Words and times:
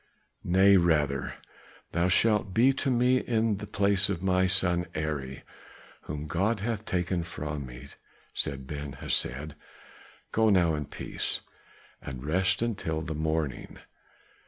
"Nay, 0.43 0.77
rather, 0.77 1.35
thou 1.91 2.07
shalt 2.07 2.55
be 2.55 2.73
to 2.73 2.89
me 2.89 3.17
in 3.19 3.57
the 3.57 3.67
place 3.67 4.09
of 4.09 4.23
my 4.23 4.47
son 4.47 4.87
Eri, 4.95 5.43
whom 6.05 6.25
God 6.25 6.61
hath 6.61 6.85
taken 6.85 7.21
from 7.21 7.67
me," 7.67 7.85
said 8.33 8.65
Ben 8.65 8.93
Hesed. 8.93 9.53
"Go 10.31 10.49
now 10.49 10.73
in 10.73 10.85
peace, 10.85 11.41
and 12.01 12.25
rest 12.25 12.63
until 12.63 13.01
the 13.01 13.13
morning." 13.13 13.77